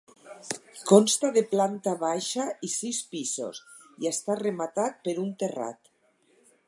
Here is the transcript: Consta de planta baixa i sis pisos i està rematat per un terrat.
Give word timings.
Consta 0.91 1.29
de 1.35 1.43
planta 1.51 1.93
baixa 2.05 2.47
i 2.69 2.71
sis 2.77 3.03
pisos 3.13 3.61
i 4.05 4.11
està 4.15 4.39
rematat 4.41 4.99
per 5.09 5.17
un 5.27 5.29
terrat. 5.45 5.93